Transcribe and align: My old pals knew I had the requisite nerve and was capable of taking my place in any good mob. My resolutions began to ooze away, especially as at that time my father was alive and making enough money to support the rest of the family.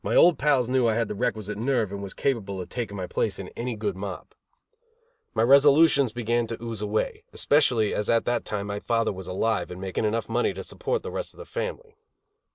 My 0.03 0.15
old 0.15 0.39
pals 0.39 0.67
knew 0.67 0.87
I 0.87 0.95
had 0.95 1.09
the 1.09 1.13
requisite 1.13 1.59
nerve 1.59 1.91
and 1.91 2.01
was 2.01 2.15
capable 2.15 2.59
of 2.59 2.69
taking 2.69 2.97
my 2.97 3.05
place 3.05 3.37
in 3.37 3.49
any 3.49 3.75
good 3.75 3.95
mob. 3.95 4.31
My 5.35 5.43
resolutions 5.43 6.11
began 6.11 6.47
to 6.47 6.57
ooze 6.59 6.81
away, 6.81 7.23
especially 7.33 7.93
as 7.93 8.09
at 8.09 8.25
that 8.25 8.43
time 8.43 8.65
my 8.65 8.79
father 8.79 9.13
was 9.13 9.27
alive 9.27 9.69
and 9.69 9.79
making 9.79 10.05
enough 10.05 10.27
money 10.27 10.55
to 10.55 10.63
support 10.63 11.03
the 11.03 11.11
rest 11.11 11.35
of 11.35 11.37
the 11.37 11.45
family. 11.45 11.95